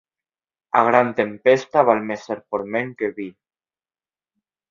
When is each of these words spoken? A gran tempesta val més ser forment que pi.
A 0.79 0.79
gran 0.87 1.11
tempesta 1.19 1.83
val 1.91 2.01
més 2.09 2.25
ser 2.29 2.39
forment 2.55 2.91
que 3.03 3.13
pi. 3.19 3.29